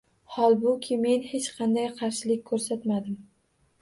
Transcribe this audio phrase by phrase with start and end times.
[0.35, 3.21] Holbuki, men hech qanday qarshilik ko‘rsatmadim.